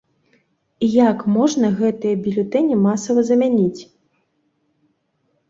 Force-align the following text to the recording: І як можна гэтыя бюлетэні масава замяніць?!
І 0.85 0.87
як 0.93 1.19
можна 1.35 1.67
гэтыя 1.81 2.15
бюлетэні 2.23 2.79
масава 2.87 3.25
замяніць?! 3.29 3.87